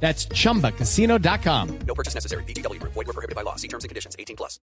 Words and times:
That's 0.00 0.28
chumbacasino.com. 0.28 1.78
No 1.86 1.94
purchase 1.94 2.14
necessary. 2.14 2.44
BGW. 2.44 2.80
Void 2.82 2.94
were 2.94 3.12
prohibited 3.12 3.34
by 3.34 3.42
law. 3.42 3.56
See 3.56 3.68
terms 3.68 3.84
and 3.84 3.88
conditions. 3.88 4.14
18 4.18 4.36
plus. 4.36 4.60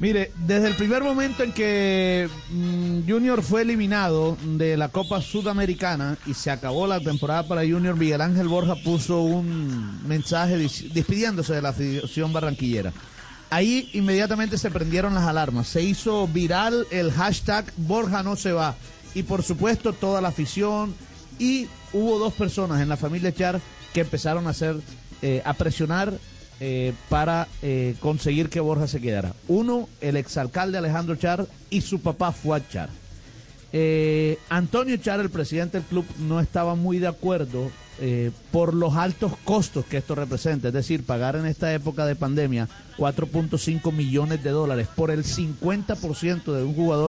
Mire, 0.00 0.32
desde 0.46 0.66
el 0.66 0.74
primer 0.74 1.04
momento 1.04 1.44
en 1.44 1.52
que 1.52 2.28
mm, 2.50 3.08
Junior 3.08 3.42
fue 3.42 3.62
eliminado 3.62 4.36
de 4.42 4.76
la 4.76 4.88
Copa 4.88 5.22
Sudamericana 5.22 6.18
y 6.26 6.34
se 6.34 6.50
acabó 6.50 6.88
la 6.88 6.98
temporada 6.98 7.46
para 7.46 7.62
Junior, 7.62 7.94
Miguel 7.94 8.20
Ángel 8.20 8.48
Borja 8.48 8.74
puso 8.74 9.20
un 9.22 10.06
mensaje 10.08 10.56
despidiéndose 10.56 11.54
de 11.54 11.62
la 11.62 11.68
afición 11.68 12.32
barranquillera. 12.32 12.92
Ahí 13.50 13.88
inmediatamente 13.92 14.58
se 14.58 14.70
prendieron 14.70 15.14
las 15.14 15.28
alarmas, 15.28 15.68
se 15.68 15.82
hizo 15.82 16.26
viral 16.26 16.88
el 16.90 17.12
hashtag 17.12 17.72
Borja 17.76 18.24
no 18.24 18.34
se 18.34 18.50
va 18.50 18.74
y 19.14 19.22
por 19.22 19.44
supuesto 19.44 19.92
toda 19.92 20.20
la 20.20 20.28
afición 20.28 20.92
y 21.38 21.68
hubo 21.92 22.18
dos 22.18 22.32
personas 22.32 22.80
en 22.80 22.88
la 22.88 22.96
familia 22.96 23.32
Char 23.32 23.60
que 23.94 24.02
empezaron 24.02 24.46
a 24.46 24.50
hacer, 24.50 24.76
eh, 25.22 25.40
a 25.46 25.54
presionar 25.54 26.12
eh, 26.60 26.92
para 27.08 27.48
eh, 27.62 27.94
conseguir 28.00 28.50
que 28.50 28.60
Borja 28.60 28.86
se 28.86 29.00
quedara. 29.00 29.32
Uno, 29.48 29.88
el 30.02 30.16
exalcalde 30.16 30.76
Alejandro 30.76 31.16
Char 31.16 31.46
y 31.70 31.80
su 31.80 32.00
papá 32.00 32.32
Fuad 32.32 32.62
Char. 32.70 32.90
Eh, 33.72 34.38
Antonio 34.50 34.96
Char, 34.98 35.18
el 35.18 35.30
presidente 35.30 35.78
del 35.78 35.86
club, 35.86 36.04
no 36.20 36.38
estaba 36.38 36.76
muy 36.76 36.98
de 36.98 37.08
acuerdo 37.08 37.72
eh, 38.00 38.30
por 38.52 38.72
los 38.72 38.94
altos 38.94 39.32
costos 39.44 39.84
que 39.84 39.96
esto 39.96 40.14
representa. 40.14 40.68
Es 40.68 40.74
decir, 40.74 41.04
pagar 41.04 41.34
en 41.34 41.46
esta 41.46 41.74
época 41.74 42.06
de 42.06 42.14
pandemia 42.14 42.68
4.5 42.96 43.92
millones 43.92 44.44
de 44.44 44.50
dólares 44.50 44.88
por 44.94 45.10
el 45.10 45.24
50% 45.24 46.52
de 46.52 46.62
un 46.62 46.74
jugador. 46.74 47.08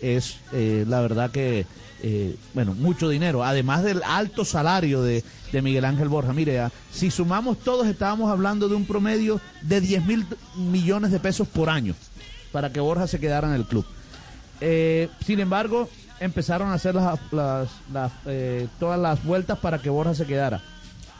Es 0.00 0.36
eh, 0.52 0.84
la 0.88 1.00
verdad 1.00 1.30
que, 1.30 1.66
eh, 2.02 2.36
bueno, 2.54 2.74
mucho 2.74 3.08
dinero, 3.08 3.44
además 3.44 3.82
del 3.82 4.02
alto 4.04 4.44
salario 4.44 5.02
de, 5.02 5.24
de 5.52 5.62
Miguel 5.62 5.84
Ángel 5.84 6.08
Borja. 6.08 6.32
Mire, 6.32 6.60
ah, 6.60 6.72
si 6.92 7.10
sumamos 7.10 7.58
todos, 7.58 7.86
estábamos 7.86 8.30
hablando 8.30 8.68
de 8.68 8.74
un 8.76 8.84
promedio 8.84 9.40
de 9.62 9.80
10 9.80 10.04
mil 10.06 10.26
millones 10.56 11.10
de 11.10 11.20
pesos 11.20 11.48
por 11.48 11.68
año 11.70 11.94
para 12.52 12.72
que 12.72 12.80
Borja 12.80 13.06
se 13.06 13.18
quedara 13.20 13.48
en 13.48 13.54
el 13.54 13.64
club. 13.64 13.84
Eh, 14.60 15.08
sin 15.26 15.40
embargo, 15.40 15.88
empezaron 16.20 16.68
a 16.70 16.74
hacer 16.74 16.94
las, 16.94 17.18
las- 17.92 18.12
todas 18.80 18.98
las 18.98 19.22
vueltas 19.24 19.58
para 19.58 19.78
que 19.78 19.90
Borja 19.90 20.14
se 20.14 20.26
quedara. 20.26 20.62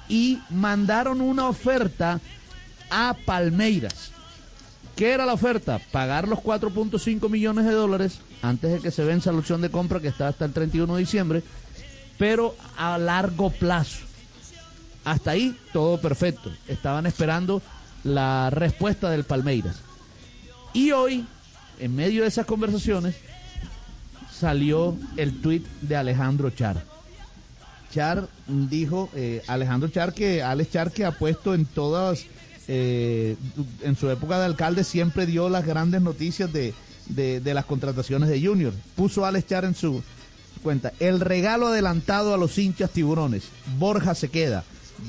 Y 0.09 0.39
mandaron 0.51 1.21
una 1.21 1.49
oferta 1.49 2.19
a 2.91 3.15
Palmeiras. 3.27 4.13
¿Qué 4.99 5.13
era 5.13 5.25
la 5.25 5.35
oferta? 5.35 5.81
Pagar 5.93 6.27
los 6.27 6.41
4.5 6.41 7.31
millones 7.31 7.67
de 7.67 7.71
dólares 7.71 8.19
antes 8.43 8.73
de 8.73 8.81
que 8.81 8.91
se 8.91 9.05
venza 9.05 9.31
la 9.31 9.39
opción 9.39 9.61
de 9.61 9.71
compra 9.71 10.01
que 10.01 10.09
está 10.09 10.27
hasta 10.27 10.45
el 10.45 10.53
31 10.53 10.93
de 10.93 10.99
diciembre, 10.99 11.43
pero 12.19 12.57
a 12.77 12.99
largo 12.99 13.51
plazo. 13.51 14.01
Hasta 15.05 15.31
ahí 15.31 15.57
todo 15.73 16.01
perfecto. 16.01 16.51
Estaban 16.67 17.07
esperando 17.07 17.63
la 18.03 18.51
respuesta 18.51 19.09
del 19.09 19.23
Palmeiras. 19.23 19.77
Y 20.73 20.91
hoy, 20.91 21.25
en 21.79 21.95
medio 21.95 22.23
de 22.23 22.29
esas 22.29 22.47
conversaciones, 22.47 23.15
salió 24.33 24.97
el 25.17 25.41
tuit 25.41 25.65
de 25.81 25.95
Alejandro 25.95 26.51
Char. 26.51 26.83
Char 27.95 28.29
dijo, 28.49 29.11
eh, 29.15 29.45
Alejandro 29.47 29.91
Char, 29.91 30.13
que 30.13 30.43
Alex 30.43 30.73
Char, 30.73 30.91
que 30.91 31.05
ha 31.05 31.13
puesto 31.13 31.55
en 31.55 31.67
todas, 31.67 32.25
eh, 32.69 33.37
en 33.83 33.97
su 33.97 34.09
época 34.11 34.39
de 34.39 34.45
alcalde, 34.45 34.85
siempre 34.85 35.27
dio 35.27 35.49
las 35.49 35.65
grandes 35.65 36.03
noticias 36.03 36.53
de, 36.53 36.75
de- 37.09 37.55
las 37.55 37.65
contrataciones 37.65 38.29
de 38.29 38.45
Junior. 38.45 38.73
Puso 38.95 39.25
Alex 39.25 39.47
Char 39.49 39.65
en 39.65 39.75
su 39.75 40.03
cuenta, 40.63 40.93
el 41.01 41.21
regalo 41.21 41.69
adelantado 41.69 42.35
a 42.35 42.37
los 42.37 42.59
hinchas 42.59 42.91
tiburones. 42.91 43.45
Borja 43.79 44.15
se 44.15 44.29
queda. 44.29 44.65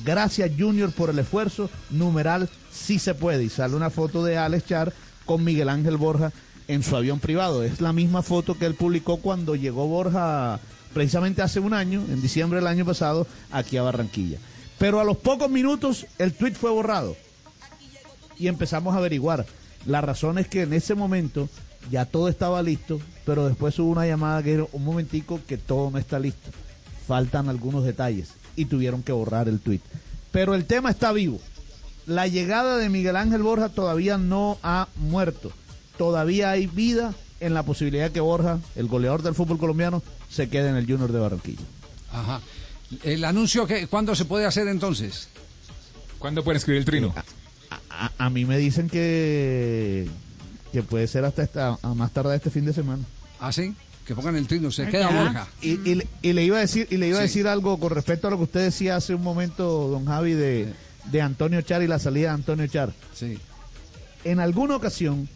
Gracias 0.06 0.52
Junior 0.58 0.92
por 0.92 1.10
el 1.10 1.20
esfuerzo. 1.20 1.70
Numeral, 1.90 2.50
sí 2.72 3.00
se 3.00 3.14
puede. 3.16 3.44
Y 3.44 3.50
sale 3.50 3.76
una 3.76 3.90
foto 3.90 4.24
de 4.24 4.38
Alex 4.38 4.66
Char 4.68 4.94
con 5.26 5.44
Miguel 5.44 5.70
Ángel 5.70 5.98
Borja 5.98 6.32
en 6.68 6.84
su 6.84 6.96
avión 6.96 7.20
privado. 7.20 7.64
Es 7.64 7.82
la 7.82 7.92
misma 7.94 8.22
foto 8.22 8.58
que 8.58 8.66
él 8.68 8.76
publicó 8.76 9.18
cuando 9.18 9.56
llegó 9.56 9.88
Borja 9.88 10.60
precisamente 10.94 11.42
hace 11.42 11.60
un 11.60 11.74
año, 11.74 12.04
en 12.10 12.22
diciembre 12.22 12.60
del 12.60 12.68
año 12.68 12.86
pasado, 12.86 13.28
aquí 13.52 13.78
a 13.78 13.82
Barranquilla. 13.84 14.38
Pero 14.78 15.00
a 15.00 15.04
los 15.04 15.18
pocos 15.18 15.50
minutos 15.50 16.06
el 16.20 16.34
tweet 16.34 16.54
fue 16.54 16.70
borrado 16.72 17.16
y 18.40 18.48
empezamos 18.48 18.96
a 18.96 18.98
averiguar. 18.98 19.46
La 19.86 20.02
razón 20.02 20.38
es 20.38 20.48
que 20.48 20.64
en 20.64 20.74
ese 20.74 20.96
momento 20.96 21.50
ya 21.92 22.06
todo 22.06 22.28
estaba 22.30 22.62
listo, 22.62 23.00
pero 23.26 23.48
después 23.48 23.78
hubo 23.80 23.92
una 23.92 24.08
llamada 24.08 24.42
que 24.42 24.54
era 24.54 24.66
un 24.72 24.84
momentico 24.84 25.40
que 25.48 25.58
todo 25.58 25.92
no 25.92 25.98
está 25.98 26.20
listo. 26.20 26.50
Faltan 27.08 27.50
algunos 27.50 27.84
detalles 27.84 28.30
y 28.56 28.66
tuvieron 28.66 29.04
que 29.04 29.12
borrar 29.12 29.48
el 29.48 29.60
tweet. 29.60 29.82
Pero 30.32 30.56
el 30.56 30.66
tema 30.66 30.90
está 30.90 31.12
vivo. 31.12 31.40
La 32.06 32.28
llegada 32.28 32.78
de 32.78 32.90
Miguel 32.90 33.16
Ángel 33.16 33.44
Borja 33.44 33.70
todavía 33.70 34.18
no 34.18 34.58
ha 34.64 34.88
muerto. 34.96 35.52
Todavía 35.98 36.52
hay 36.52 36.68
vida 36.68 37.14
en 37.40 37.54
la 37.54 37.64
posibilidad 37.64 38.06
de 38.06 38.12
que 38.12 38.20
Borja, 38.20 38.60
el 38.76 38.88
goleador 38.88 39.22
del 39.22 39.36
fútbol 39.36 39.58
colombiano, 39.58 40.04
se 40.30 40.50
quede 40.50 40.70
en 40.70 40.76
el 40.76 40.86
Junior 40.86 41.12
de 41.12 41.20
Barranquilla. 41.20 41.64
Ajá. 42.12 42.42
El 43.04 43.24
anuncio, 43.24 43.68
que, 43.68 43.88
¿cuándo 43.88 44.16
se 44.16 44.26
puede 44.26 44.46
hacer 44.46 44.68
entonces? 44.68 45.30
¿Cuándo 46.18 46.44
pueden 46.44 46.58
escribir 46.58 46.80
el 46.80 46.86
trino? 46.86 47.14
A, 48.00 48.12
a 48.18 48.30
mí 48.30 48.46
me 48.46 48.58
dicen 48.58 48.90
que, 48.90 50.08
que 50.72 50.82
puede 50.84 51.06
ser 51.08 51.26
hasta 51.26 51.44
esta, 51.44 51.78
a 51.82 51.94
más 51.94 52.12
tarde 52.14 52.36
este 52.36 52.50
fin 52.50 52.64
de 52.66 52.72
semana. 52.74 53.04
¿Ah, 53.40 53.52
sí? 53.52 53.76
Que 54.06 54.16
pongan 54.16 54.36
el 54.38 54.48
trino, 54.48 54.72
se 54.72 54.88
queda 54.88 55.10
Borja. 55.10 55.48
Y, 55.62 55.72
y 55.90 55.96
le- 55.96 56.08
y 56.22 56.34
le 56.34 56.44
iba 56.46 56.58
a 56.58 56.62
decir 56.62 56.88
y 56.90 56.98
le 56.98 57.10
iba 57.10 57.20
a 57.20 57.24
decir 57.24 57.48
algo 57.48 57.78
con 57.80 57.92
respecto 57.92 58.28
a 58.28 58.32
lo 58.32 58.38
que 58.38 58.44
usted 58.44 58.62
decía 58.62 58.96
hace 58.96 59.14
un 59.14 59.22
momento, 59.22 59.88
don 59.90 60.06
Javi, 60.06 60.34
de, 60.34 60.74
de 61.12 61.22
Antonio 61.22 61.62
Char 61.62 61.84
y 61.84 61.88
la 61.88 62.00
salida 62.00 62.30
de 62.30 62.34
Antonio 62.36 62.66
Char. 62.68 62.94
Sí. 63.14 63.38
En 64.24 64.40
alguna 64.40 64.76
ocasión, 64.78 65.28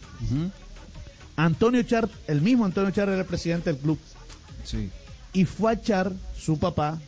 Antonio 1.36 1.82
Char, 1.82 2.08
el 2.26 2.40
mismo 2.40 2.64
Antonio 2.64 2.90
Char 2.90 3.08
era 3.08 3.18
el 3.20 3.26
presidente 3.26 3.72
del 3.72 3.80
club. 3.80 3.98
Sí. 4.64 4.90
Y 5.32 5.44
fue 5.44 5.72
a 5.72 5.80
Char, 5.80 6.12
su 6.36 6.58
papá, 6.58 7.00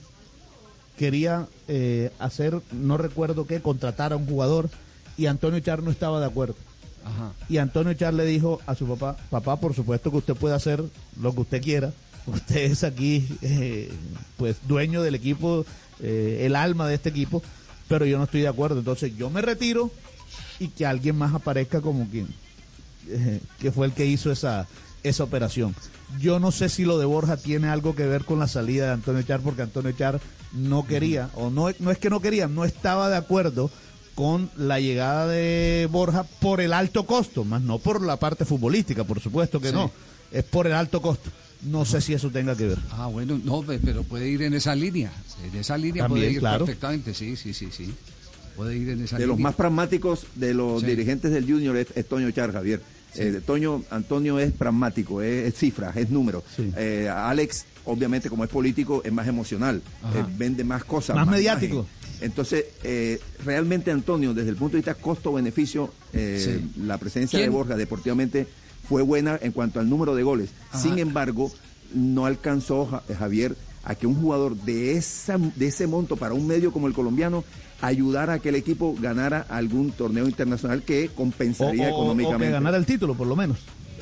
quería 0.98 1.46
eh, 1.68 2.10
hacer, 2.18 2.60
no 2.72 2.96
recuerdo 2.96 3.46
qué, 3.46 3.60
contratar 3.60 4.12
a 4.12 4.16
un 4.16 4.26
jugador 4.26 4.68
y 5.16 5.26
Antonio 5.26 5.60
Char 5.60 5.82
no 5.82 5.90
estaba 5.90 6.20
de 6.20 6.26
acuerdo. 6.26 6.56
Ajá. 7.04 7.32
Y 7.48 7.58
Antonio 7.58 7.94
Char 7.94 8.14
le 8.14 8.24
dijo 8.24 8.60
a 8.66 8.74
su 8.74 8.86
papá, 8.86 9.16
papá, 9.30 9.56
por 9.60 9.74
supuesto 9.74 10.10
que 10.10 10.16
usted 10.18 10.34
puede 10.34 10.54
hacer 10.54 10.82
lo 11.20 11.34
que 11.34 11.40
usted 11.40 11.62
quiera. 11.62 11.92
Usted 12.26 12.72
es 12.72 12.82
aquí, 12.82 13.26
eh, 13.42 13.90
pues, 14.36 14.56
dueño 14.66 15.02
del 15.02 15.14
equipo, 15.14 15.64
eh, 16.00 16.42
el 16.42 16.56
alma 16.56 16.88
de 16.88 16.96
este 16.96 17.10
equipo, 17.10 17.42
pero 17.88 18.04
yo 18.04 18.18
no 18.18 18.24
estoy 18.24 18.40
de 18.40 18.48
acuerdo. 18.48 18.78
Entonces 18.80 19.16
yo 19.16 19.30
me 19.30 19.42
retiro 19.42 19.90
y 20.58 20.68
que 20.68 20.86
alguien 20.86 21.16
más 21.16 21.34
aparezca 21.34 21.80
como 21.80 22.08
quien, 22.08 22.26
eh, 23.08 23.40
que 23.60 23.70
fue 23.70 23.86
el 23.86 23.92
que 23.92 24.06
hizo 24.06 24.32
esa, 24.32 24.66
esa 25.04 25.24
operación. 25.24 25.74
Yo 26.20 26.38
no 26.40 26.50
sé 26.50 26.68
si 26.68 26.84
lo 26.84 26.98
de 26.98 27.04
Borja 27.04 27.36
tiene 27.36 27.68
algo 27.68 27.94
que 27.94 28.06
ver 28.06 28.24
con 28.24 28.38
la 28.38 28.48
salida 28.48 28.86
de 28.86 28.92
Antonio 28.92 29.22
Char, 29.22 29.40
porque 29.40 29.62
Antonio 29.62 29.92
Char 29.92 30.20
no 30.52 30.86
quería, 30.86 31.30
o 31.34 31.50
no, 31.50 31.68
no 31.78 31.90
es 31.90 31.98
que 31.98 32.10
no 32.10 32.20
quería, 32.20 32.48
no 32.48 32.64
estaba 32.64 33.08
de 33.08 33.16
acuerdo 33.16 33.70
con 34.16 34.50
la 34.56 34.80
llegada 34.80 35.28
de 35.28 35.86
Borja 35.92 36.24
por 36.24 36.60
el 36.60 36.72
alto 36.72 37.06
costo, 37.06 37.44
más 37.44 37.62
no 37.62 37.78
por 37.78 38.02
la 38.02 38.16
parte 38.16 38.44
futbolística, 38.44 39.04
por 39.04 39.20
supuesto 39.20 39.60
que 39.60 39.68
Sí. 39.68 39.74
no, 39.74 39.92
es 40.32 40.42
por 40.42 40.66
el 40.66 40.72
alto 40.72 41.00
costo. 41.00 41.30
No 41.62 41.84
sé 41.84 42.00
si 42.00 42.12
eso 42.14 42.30
tenga 42.30 42.56
que 42.56 42.66
ver. 42.66 42.78
Ah, 42.92 43.06
bueno, 43.06 43.38
no, 43.44 43.62
pe- 43.62 43.78
pero 43.78 44.02
puede 44.04 44.28
ir 44.28 44.42
en 44.42 44.54
esa 44.54 44.74
línea. 44.74 45.12
En 45.44 45.58
esa 45.58 45.76
línea 45.78 46.04
También, 46.04 46.22
puede 46.24 46.32
ir 46.32 46.38
claro. 46.40 46.64
perfectamente, 46.64 47.14
sí, 47.14 47.36
sí, 47.36 47.52
sí, 47.54 47.68
sí. 47.70 47.94
puede 48.56 48.74
ir 48.76 48.88
en 48.88 49.04
esa 49.04 49.18
De 49.18 49.26
los 49.26 49.38
más 49.38 49.54
pragmáticos 49.54 50.26
de 50.34 50.54
los 50.54 50.80
Sí. 50.80 50.86
dirigentes 50.86 51.30
del 51.30 51.44
Junior 51.44 51.76
es, 51.76 51.88
es 51.94 52.08
Toño 52.08 52.30
Char, 52.30 52.52
Javier. 52.52 52.80
Eh, 53.16 53.40
Toño, 53.44 53.82
Antonio 53.90 54.38
es 54.38 54.50
pragmático, 54.52 55.20
es, 55.20 55.48
es 55.52 55.58
cifras, 55.58 55.94
es 55.96 56.08
números. 56.10 56.42
Sí. 56.56 56.70
Eh, 56.76 57.06
Alex, 57.14 57.66
obviamente, 57.84 58.30
como 58.30 58.44
es 58.44 58.50
político, 58.50 59.02
es 59.04 59.12
más 59.12 59.28
emocional, 59.28 59.82
eh, 60.14 60.24
vende 60.38 60.64
más 60.64 60.84
cosas. 60.84 61.16
Más 61.16 61.26
mediático. 61.28 61.74
imagen. 61.80 62.05
Entonces, 62.20 62.64
eh, 62.82 63.20
realmente 63.44 63.90
Antonio, 63.90 64.32
desde 64.34 64.50
el 64.50 64.56
punto 64.56 64.72
de 64.72 64.78
vista 64.78 64.94
costo-beneficio, 64.94 65.92
eh, 66.12 66.58
Sí. 66.60 66.80
la 66.82 66.98
presencia 66.98 67.38
¿Quién? 67.38 67.50
de 67.50 67.56
Borja 67.56 67.76
deportivamente 67.76 68.46
fue 68.88 69.02
buena 69.02 69.38
en 69.42 69.52
cuanto 69.52 69.80
al 69.80 69.88
número 69.88 70.14
de 70.14 70.22
goles. 70.22 70.50
Ajá. 70.70 70.78
Sin 70.78 70.98
embargo, 70.98 71.50
no 71.94 72.26
alcanzó 72.26 72.86
Ja- 72.86 73.02
Javier 73.18 73.56
a 73.84 73.94
que 73.94 74.06
un 74.06 74.14
jugador 74.20 74.56
de, 74.56 74.96
esa, 74.96 75.38
de 75.38 75.66
ese 75.68 75.86
monto 75.86 76.16
para 76.16 76.34
un 76.34 76.46
medio 76.46 76.72
como 76.72 76.86
el 76.88 76.92
colombiano 76.94 77.44
ayudara 77.80 78.34
a 78.34 78.38
que 78.38 78.48
el 78.48 78.54
equipo 78.56 78.96
ganara 79.00 79.44
algún 79.48 79.92
torneo 79.92 80.26
internacional 80.26 80.82
que 80.82 81.10
compensaría 81.14 81.88
o- 81.88 81.92
o 81.92 81.94
económicamente. 82.02 82.46
que 82.46 82.52
ganara 82.52 82.76
el 82.78 82.86
título, 82.86 83.14
por 83.14 83.26
lo 83.26 83.36
menos. 83.36 83.58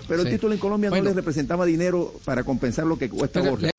Pero 0.06 0.22
el 0.22 0.28
título 0.30 0.52
en 0.52 0.60
Colombia 0.60 0.90
Bueno. 0.90 1.04
no 1.04 1.10
le 1.10 1.14
representaba 1.16 1.64
dinero 1.66 2.14
para 2.24 2.44
compensar 2.44 2.86
lo 2.86 2.98
que 2.98 3.08
cuesta 3.08 3.40
Borja. 3.40 3.70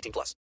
18 0.00 0.12
plus. 0.12 0.34